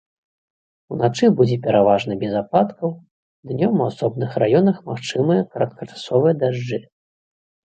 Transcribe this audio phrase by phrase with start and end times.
[0.93, 2.89] Уначы будзе пераважна без ападкаў,
[3.51, 6.79] днём у асобных раёнах магчымыя кароткачасовыя дажджы.